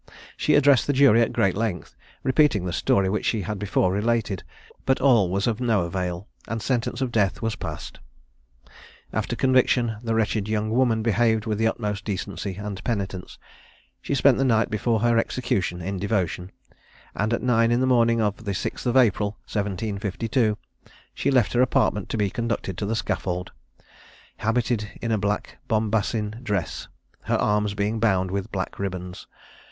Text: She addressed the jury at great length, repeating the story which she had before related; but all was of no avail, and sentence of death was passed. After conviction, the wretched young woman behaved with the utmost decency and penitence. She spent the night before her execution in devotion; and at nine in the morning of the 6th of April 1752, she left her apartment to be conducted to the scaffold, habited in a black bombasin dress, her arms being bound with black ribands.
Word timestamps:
She 0.35 0.55
addressed 0.55 0.87
the 0.87 0.93
jury 0.93 1.21
at 1.21 1.31
great 1.31 1.55
length, 1.55 1.95
repeating 2.23 2.65
the 2.65 2.73
story 2.73 3.07
which 3.07 3.27
she 3.27 3.43
had 3.43 3.59
before 3.59 3.91
related; 3.91 4.41
but 4.83 4.99
all 4.99 5.29
was 5.29 5.45
of 5.45 5.61
no 5.61 5.83
avail, 5.83 6.27
and 6.47 6.59
sentence 6.59 7.01
of 7.01 7.11
death 7.11 7.43
was 7.43 7.55
passed. 7.55 7.99
After 9.13 9.35
conviction, 9.35 9.97
the 10.01 10.15
wretched 10.15 10.47
young 10.49 10.71
woman 10.71 11.03
behaved 11.03 11.45
with 11.45 11.59
the 11.59 11.67
utmost 11.67 12.03
decency 12.03 12.55
and 12.55 12.83
penitence. 12.83 13.37
She 14.01 14.15
spent 14.15 14.39
the 14.39 14.43
night 14.43 14.71
before 14.71 15.01
her 15.01 15.19
execution 15.19 15.83
in 15.83 15.99
devotion; 15.99 16.51
and 17.15 17.31
at 17.31 17.43
nine 17.43 17.69
in 17.71 17.79
the 17.79 17.85
morning 17.85 18.21
of 18.21 18.43
the 18.43 18.53
6th 18.53 18.87
of 18.87 18.97
April 18.97 19.33
1752, 19.45 20.57
she 21.13 21.29
left 21.29 21.53
her 21.53 21.61
apartment 21.61 22.09
to 22.09 22.17
be 22.17 22.31
conducted 22.31 22.75
to 22.79 22.87
the 22.87 22.95
scaffold, 22.95 23.51
habited 24.37 24.89
in 24.99 25.11
a 25.11 25.19
black 25.19 25.59
bombasin 25.67 26.39
dress, 26.41 26.87
her 27.25 27.37
arms 27.37 27.75
being 27.75 27.99
bound 27.99 28.31
with 28.31 28.51
black 28.51 28.79
ribands. 28.79 29.27